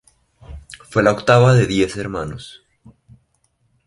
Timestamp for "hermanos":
1.95-2.63